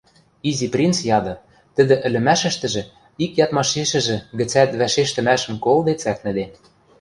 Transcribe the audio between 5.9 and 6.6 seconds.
цӓкнӹде.